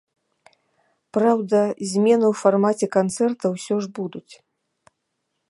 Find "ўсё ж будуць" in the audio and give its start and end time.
3.57-4.29